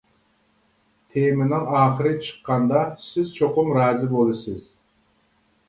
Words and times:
تېمىنىڭ 1.15 1.67
ئاخىرى 1.81 2.15
چىققاندا 2.25 2.81
سىز 3.11 3.31
چوقۇم 3.39 3.73
رازى 3.79 4.13
بولىسىز. 4.17 4.69